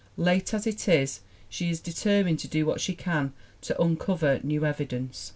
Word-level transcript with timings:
Late 0.17 0.51
as 0.55 0.65
it 0.65 0.87
is, 0.87 1.19
she 1.47 1.69
is 1.69 1.79
determined 1.79 2.39
to 2.39 2.47
do 2.47 2.65
what 2.65 2.81
she 2.81 2.95
can 2.95 3.33
to 3.61 3.79
uncover 3.79 4.39
new 4.41 4.65
evidence. 4.65 5.29